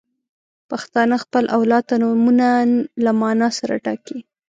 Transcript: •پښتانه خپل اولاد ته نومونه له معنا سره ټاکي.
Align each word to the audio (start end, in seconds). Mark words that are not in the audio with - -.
•پښتانه 0.69 1.15
خپل 1.23 1.43
اولاد 1.57 1.83
ته 1.89 1.95
نومونه 2.03 2.47
له 3.03 3.11
معنا 3.21 3.47
سره 3.59 3.73
ټاکي. 3.85 4.19